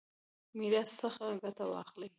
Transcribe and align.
میراث 0.59 0.89
څخه 1.01 1.23
ګټه 1.41 1.65
واخلي. 1.71 2.09